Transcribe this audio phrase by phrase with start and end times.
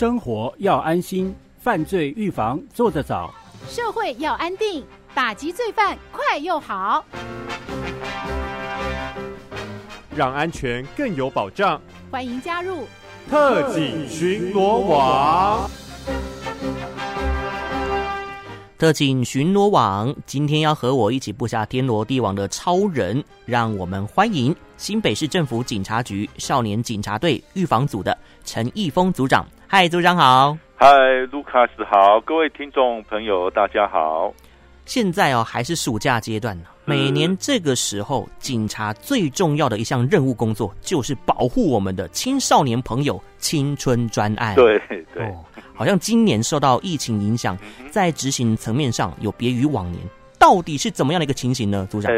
[0.00, 3.30] 生活要安心，犯罪预防做得早；
[3.68, 4.82] 社会要安定，
[5.14, 7.04] 打击罪犯快又好。
[10.16, 11.78] 让安全更有保障，
[12.10, 12.86] 欢迎加入
[13.28, 15.70] 特警巡逻网。
[18.78, 29.44] 特警巡逻网今天要和我一起布下天罗地网的超人，让我们欢迎新北市政府警察局少年警察队预防组的陈义峰组长。
[29.72, 30.58] 嗨，组长好！
[30.74, 30.88] 嗨，
[31.30, 32.20] 卢卡斯好！
[32.22, 34.34] 各位听众朋友，大家好！
[34.84, 36.64] 现在哦，还是暑假阶段呢。
[36.84, 44.56] 每年这个时候，警察最重要的一项任务工作就是保护我们的青少年朋友青春专案。
[44.56, 44.76] 对
[45.14, 45.24] 对。
[45.26, 47.56] 哦好像今年受到疫情影响，
[47.90, 50.02] 在执行层面上有别于往年，
[50.36, 51.86] 到底是怎么样的一个情形呢？
[51.88, 52.12] 组长？
[52.12, 52.16] 哎，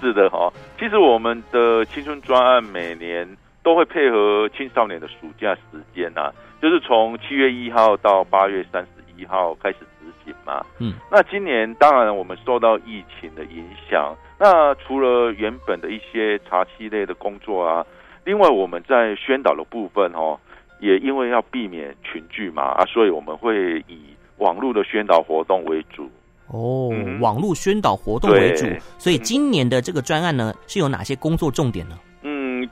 [0.00, 3.28] 是的哈，其实我们的青春专案每年
[3.64, 6.32] 都会配合青少年的暑假时间啊，
[6.62, 10.64] 就是从七月一号到八月三十一号开始执行嘛。
[10.78, 17.84] 嗯，那今年当然我们受到疫情的影响，那除了原本的一些茶器类的工作啊，
[18.24, 20.38] 另外我们在宣导的部分哦。
[20.80, 26.10] 也因为要避免群聚嘛啊，所以我们会以网络的宣导活动为主。
[26.48, 28.66] 哦，嗯、网络宣导活动为主，
[28.98, 31.96] 所以今年的这个专案呢，是有哪些工作重点呢？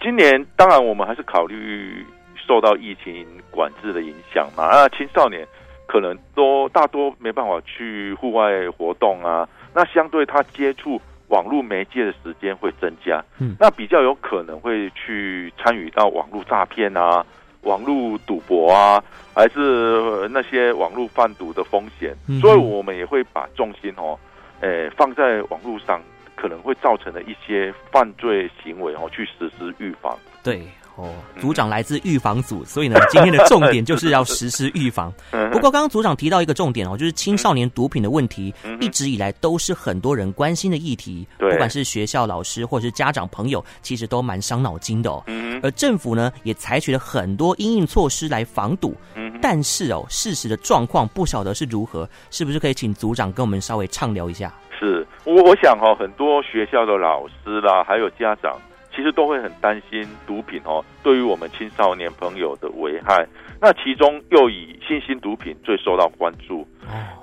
[0.00, 2.04] 嗯，今年当然我们还是考虑
[2.36, 5.46] 受到疫情管制的影响嘛，啊，青少年
[5.86, 17.24] 可能都大多没办法去户外活动啊，那相对他接触网络媒介的时间会增加，嗯，那比较有可能会去参与到网络诈骗啊。
[17.64, 24.18] 网络赌博啊，还是那些网络贩毒的风险，嗯、所以我们也会把重心哦，
[24.60, 26.00] 诶、欸，放在网络上
[26.40, 30.16] 可能会造成的一些犯罪行为哦，去实施预防。
[30.42, 30.62] 对。
[30.96, 31.08] 哦，
[31.40, 35.10] 组长来自预防组，所以呢，今天的重点就是要实施预防。
[35.50, 41.26] 不过，刚刚组长提到一个重点哦，就是青少年毒品的问题，一直以来都是很多人关心的议题。
[41.38, 45.24] 不管是学校老师或者是家长朋友，其实都蛮伤脑筋的哦。
[45.62, 48.94] 而政府呢，也采取了很多应应措施来防堵。
[49.40, 54.52] 但是哦，事实的状况不晓得是如何，是不是可以请组长跟我们稍微畅聊一下？
[54.80, 58.58] 是我我想哈，很多学校的老师啦，还有家长。
[58.92, 63.24] 其实都会很担心毒品哦，对于我们青少年朋友的危害。
[63.60, 66.66] 那其中又以新型毒品最受到关注。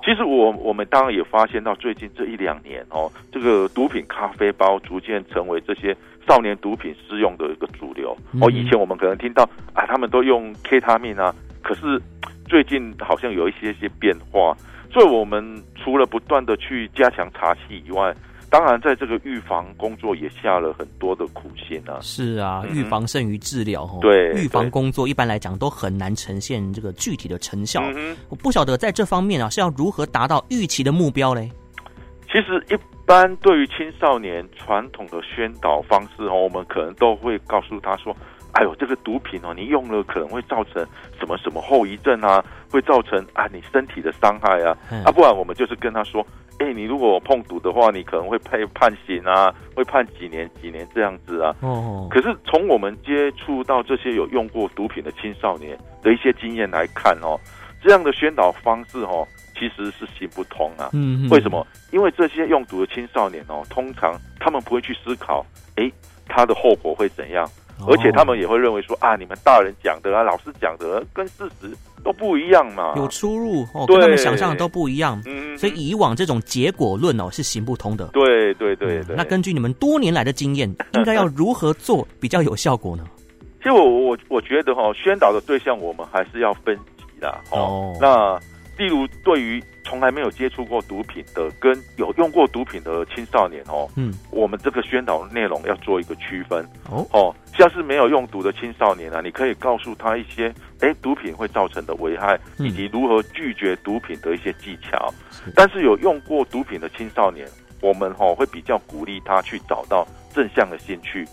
[0.02, 5.94] 其实我我们当然也发现到最近这一两年哦，这个毒品咖啡包逐渐成为这些
[6.26, 8.16] 少年毒品使用的一个主流。
[8.40, 9.44] 哦，以前我们可能听到
[9.74, 11.32] 啊，他们都用 K 他命啊，
[11.62, 12.00] 可是
[12.48, 14.56] 最近好像有一些些变化。
[14.90, 18.14] 所以我们除了不断的去加强查缉以外，
[18.50, 21.98] 当然，在这个预防工作也下了很多的苦心啊。
[22.00, 23.98] 是啊，预防胜于治疗哦。
[24.00, 27.82] 对，预防工作一般来讲都很难呈现这个具体的成效。
[28.30, 31.50] 我不晓得在这方面啊，是要如何达到预期的目标嘞？
[32.32, 38.16] 其实，一般对于青少年传统的宣导方式哦，我们可能都会告诉他说
[38.58, 40.84] ：“哎呦，这个毒品哦，你用了可能会造成
[41.16, 44.76] 什么什么后遗症啊，会造成啊你身体的伤害啊。”
[45.06, 46.26] 啊，不然我们就是跟他说。
[46.60, 51.54] 哎、欸，你如果碰毒的话，你可能会被判刑啊，会判几年几年这样子啊。
[51.60, 52.08] 哦。
[52.10, 57.38] 可是从我们接触到这些有用过毒品的青少年的一些经验来看哦，
[57.80, 59.24] 这样的宣导方式哦，
[59.56, 60.90] 其实是行不通啊。
[60.94, 61.28] 嗯。
[61.30, 61.64] 为什么？
[61.92, 65.46] 因为这些用毒的青少年哦，通常他们不会去思考，
[65.76, 65.92] 哎、欸，
[66.26, 67.48] 他的后果会怎样。
[67.86, 71.70] 而且他们也会认为说啊，你们大人讲的啊，老师讲的跟事实
[72.02, 75.20] 都不一样嘛，有出入哦，跟他们想象的都不一样。
[75.26, 78.06] 嗯，所以以往这种结果论哦是行不通的。
[78.12, 79.16] 对对对对。
[79.16, 83.04] 那根据你们多年来的经验，应该要如何做比较有效果呢？
[83.58, 87.96] 其实我我我觉得哈，宣导的对象我们还是要分级的哦。
[88.00, 88.38] 那
[88.78, 89.62] 例如对于。
[89.84, 105.10] 从来没有接触过毒品的，跟有用过毒品的青少年哦，嗯，我们这个宣导内容要做一个区分哦哦，像是没有用毒的青少年啊，你可以告诉他一些，哎，毒品会造成的危害，以及如何拒绝毒品的一些技巧。
[105.46, 107.48] 嗯、但是有用过毒品的青少年，
[107.80, 111.26] 我们哈、哦、会比较鼓励他去找到正向的兴趣，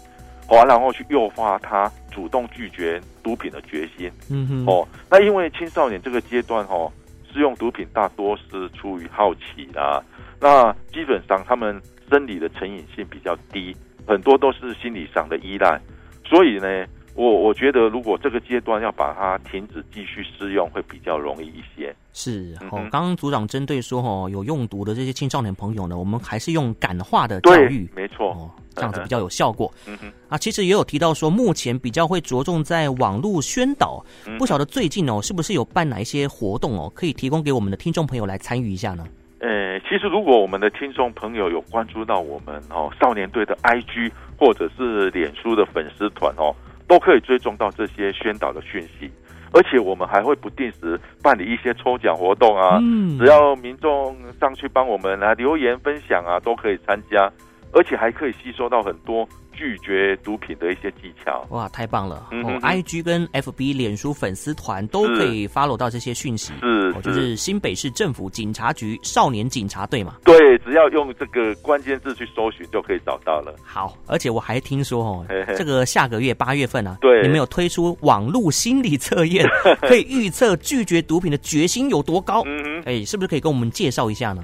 [0.47, 4.09] 好、哦，然后去诱发他主动拒绝毒品的决心。
[4.29, 6.93] 嗯哼，哦，那因为青少年这个阶段哈、哦。
[7.35, 10.01] 使用毒品大多是出于好奇啦，
[10.39, 13.75] 那基本上他们生理的成瘾性比较低，
[14.07, 15.77] 很多都是心理上的依赖，
[16.23, 21.93] 所以呢，我我觉得如果这个阶段要把它停止继续试用，会比较容易一些。
[22.13, 29.71] 是哦，刚刚组长针对说哦，有用毒的这些青少年朋友呢，我们还是用感化的教育，没错，哦，这样子比较有效果。
[29.87, 39.05] 嗯哼，啊，其实也有提到说，目前比较会着重在网络宣导，嗯不晓得最近哦，是不是有办哪一些活动哦，可以提供给我们的听众朋友来参与一下呢？
[39.39, 46.55] 呃，其实如果我们的听众朋友有关注到我们哦少年队的 IG 或者是脸书的粉丝团哦，
[46.87, 49.11] 都可以追踪到这些宣导的讯息。
[49.51, 57.31] 而且我们还会不定时办理一些抽奖活动啊，嗯只要民众上去帮我们来留言分享啊，都可以参加，
[57.75, 61.45] 而且还可以吸收到很多拒绝毒品的一些技巧。
[61.49, 62.27] 哇，太棒了！
[62.31, 66.53] 嗯哼哦，IG 跟 FB 脸书粉丝团都可以 follow 到这些讯息。
[66.61, 70.15] 是哦，就是新北市政府警察局少年警察队嘛。
[70.23, 73.53] 对，只要用这个关键字去搜寻就可以找到了。
[73.63, 79.45] 好，而且我还听说哦嘿嘿，这个下个月八月份啊，对你们有推出网络心理测验，
[79.83, 82.41] 可以预测拒绝毒品的决心有多高。
[82.45, 82.81] 嗯哼。
[82.85, 84.43] 哎，是不是可以跟我们介绍一下呢？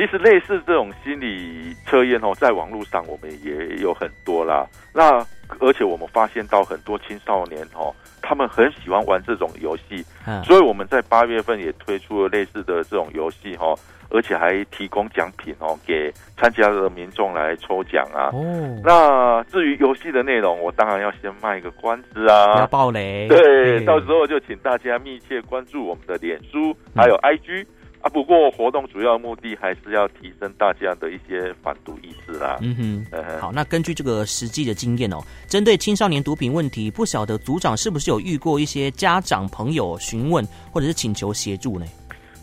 [0.00, 4.66] 其实类似这种心理测验哦，在网络上我们也有很多啦。
[4.94, 5.18] 那
[5.58, 18.30] 而且我们发现到很多青少年哦，他们很喜欢玩这种游戏，嗯，所以我们在八月份也推出了类似的这种游戏哦，而且还提供奖品哦给参加的民众来抽奖啊。
[18.32, 22.66] 哦，那至于游戏的内容，我当然要先卖个关子不要啊。
[22.68, 23.28] 暴雷。
[23.28, 27.66] 对，到时候就请大家密切关注我们的脸书还有 IG。
[28.02, 32.58] 啊，不过活动主要目的还是要提升大家的一些反毒意识啦。
[32.62, 33.06] 嗯哼。
[33.12, 41.84] 嗯，好，那根据这个实际的经验哦，针对青少年毒品问题，不晓得组长是不是有遇过一些家长朋友询问或者是请求协助呢？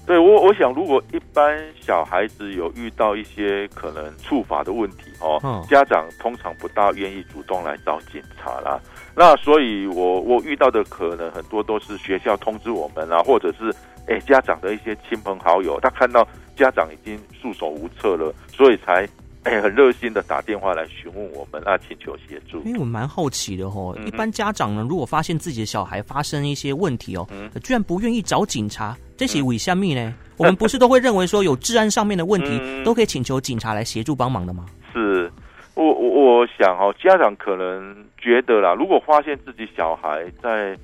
[0.05, 8.79] 对我，我想如果一般小孩子有遇到一些可能触法的问题哦，嗯家长通常不大愿意主动来找警察啦。
[9.13, 13.73] 那所以我我遇到的可能很多都是学校通知我们啦，或者是
[14.07, 19.07] 哎家长的一些亲朋好友，他看到家长已经束手无策了，所以才
[19.43, 22.61] 哎很热心的打电话来询问我们，啊请求协助。
[22.63, 30.13] 因为我蛮好奇的哦，嗯一般家长呢，如果发现自己的小孩发生一些问题哦，嗯居然不愿意找警察，这是为什么呢？
[30.37, 34.65] 我们不是都会认为说有治安上面的问题，嗯都可以请求警察来协助帮忙的吗？
[34.93, 35.31] 是，
[35.75, 40.77] 我我我想哦，家长可能觉得啦，如果发现自己小孩在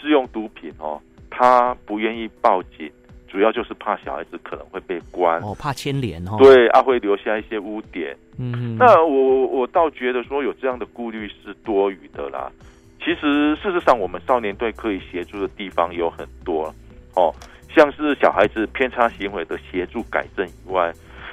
[0.00, 2.90] 试用毒品哦，他不愿意报警，
[3.28, 8.16] 主要就是怕小孩子可能会被关，哦，怕牵连哦。，对，啊会留下一些污点。
[8.38, 12.50] 嗯哼，那我我倒觉得说有这样的顾虑是多余的啦。
[12.98, 16.72] 其实事实上，我们少年队可以协助的地方有很多
[17.14, 17.32] 哦，
[17.74, 20.92] 像是小孩子偏差行为的协助改正以外，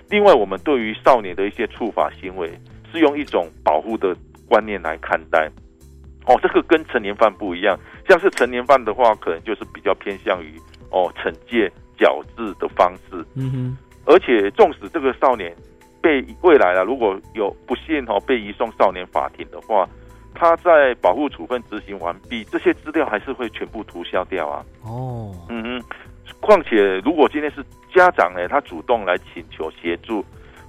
[0.09, 2.49] 另外我们对于少年的一些触法行为
[2.91, 4.15] 是用一种保护的
[4.47, 5.49] 观念来看待。
[6.27, 7.77] 哦，这个跟成年犯不一样，
[8.07, 10.59] 像是成年犯的话，可能就是比较偏向于
[10.91, 13.25] 哦惩戒、矫治的方式。
[13.35, 15.55] 嗯哼，而且，纵使这个少年
[16.01, 19.87] 被未来啊，如果有不幸哦被移送少年法庭的话，
[20.35, 24.65] 他在保护处分执行完毕，这些资料还是会全部涂销掉啊。
[24.83, 25.83] 哦，嗯哼，
[26.41, 27.63] 况且如果今天是
[27.95, 30.23] 家长呢，他主动来请求协助，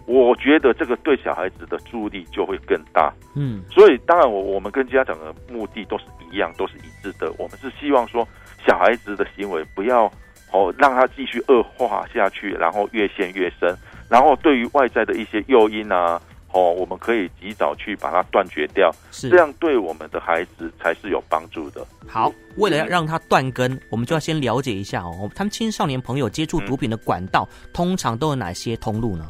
[0.09, 3.13] 我觉得这个对小孩子的助力就会更大。
[3.37, 7.31] 嗯，所以，当然我我们跟家长的目的都是一样，都是一致的。
[7.39, 8.27] 我们是希望说，
[8.67, 10.07] 小孩子的行为不要
[10.51, 13.77] 哦让他继续恶化下去，然后越陷越深。
[14.09, 16.19] 然后，对于外在的一些诱因啊，
[16.55, 21.87] 哦，我们可以及早去把它断绝掉，是这样对我们的孩子才是有帮助的。
[22.07, 29.29] 好，为了要让他断根，我们就要先了解一下哦，他们青少年朋友接触毒品的管道，通常都有哪些通路呢？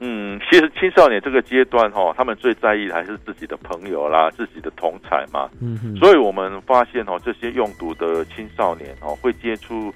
[0.00, 5.48] 嗯，其实青少年这个阶段哈、哦，他们最在意的还是自己的朋友啦，自己的同才嘛。
[5.62, 9.94] 嗯哼，所以我们发现哦，这些用毒的青少年哦，会接触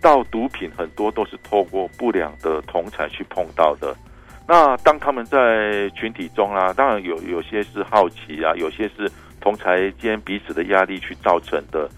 [0.00, 3.94] 到毒品，很多都是透过不良的同才去碰到的。
[4.48, 9.08] 那当他们在群体中啦、啊，当然有有些是好奇啊，有些是
[9.40, 11.88] 同才间彼此的压力去造成的。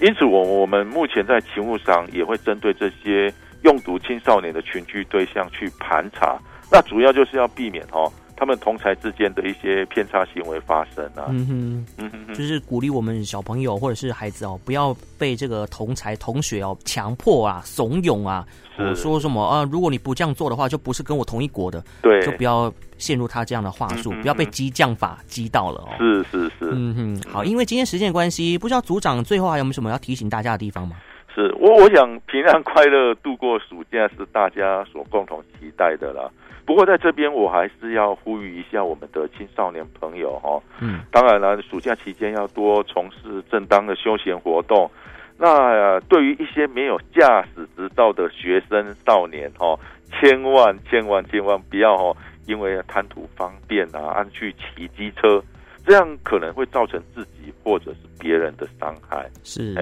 [0.00, 6.38] 因此，我我们目前在勤务上也会针对这些用毒青少年的群聚对象去盘查。
[6.70, 11.26] 那主要就是要避免哦，他们同才之间的一些偏差行为发生啊。
[11.28, 11.86] 嗯哼。
[11.98, 18.46] 嗯哼哼，就是鼓励我们小朋友或者是孩子哦，不要被这个同才同学哦强迫啊、怂恿啊，
[18.78, 19.68] 我说什么啊？
[19.70, 25.88] 如果你不这样做的话，就不是跟我同一国的，对，就不要陷入他这样的话术，不要被激将法激到了哦。
[25.98, 30.96] 是是是，嗯哼，好，因为今天时间关系，不知道组长最后还有没有什么要提醒大家的地方吗？
[31.34, 36.28] 是我我想平安快乐度过暑假是大家所共同期待的啦。
[36.70, 44.88] 不过在这边我还是要呼吁一下我们的青少年朋友哈，嗯，当然了，暑假期间要多从事正当的休闲活动。
[45.36, 49.76] 那、呃、对于一些没有驾驶执照的学生少年哈，
[50.12, 55.42] 千万千万千万不要哈，因为贪图方便啊，安去骑机车。
[55.86, 59.28] 这样可能会造成自己或者是别人的伤害。
[59.42, 59.74] 是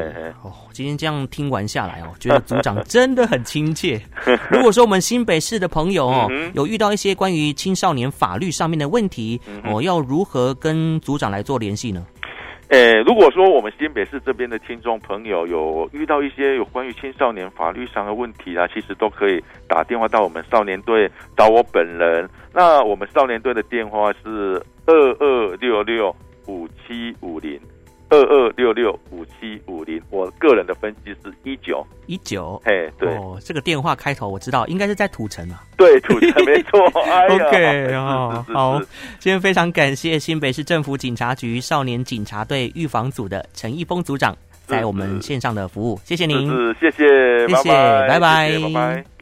[0.42, 4.00] 哦，今天这样听完下来哦，觉得组长真的很亲切。
[4.50, 12.06] 如果说我们新北市的朋友哦，嗯、有遇到一些关于青少年法律上面的问题，嗯、哦，要如何跟组长来做联系呢？
[12.68, 22.28] 诶，如果说我们新北市这边的听众朋友有遇到一些有关于青少年法律上的问题啊，其实都可以打电话到我们少年队找我本人。
[22.52, 26.14] 那我们少年队的电话是二二六六
[26.46, 27.58] 五七五零。
[28.10, 31.86] 二二六六五七五零，我个人的分析是一九。
[32.06, 36.80] 一九，嘿，对，哦，这个电话开头我知道，应该是在土城啊，对，土城没错。
[37.04, 38.80] 哎、OK，哦，好，
[39.18, 44.34] 今天非常感谢新北市政府警察局少年警察队预防组的陈义峰组长
[44.64, 47.70] 在我们线上的服务，谢谢您，是，是，谢谢，谢谢，
[48.08, 49.17] 拜拜，拜拜。